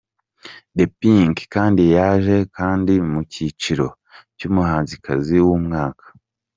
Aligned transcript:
The 0.77 0.85
Pink 0.99 1.35
kandi 1.53 1.83
yaje 1.95 2.35
kandi 2.57 2.93
mu 3.09 3.19
cyiciro 3.31 3.87
cy'umuhanzikazi 4.37 5.35
w'umwaka. 5.45 6.05